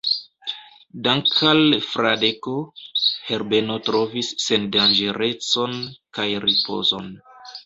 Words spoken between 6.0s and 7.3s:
kaj ripozon.